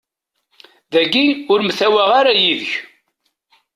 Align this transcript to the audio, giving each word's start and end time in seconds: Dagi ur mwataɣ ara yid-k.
Dagi 0.91 1.25
ur 1.53 1.59
mwataɣ 1.63 2.05
ara 2.19 2.33
yid-k. 2.41 2.71